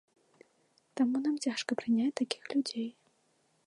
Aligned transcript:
Таму 1.01 1.15
нам 1.27 1.35
цяжка 1.47 1.71
прыняць 1.83 2.17
такіх 2.23 2.43
людзей. 2.57 2.89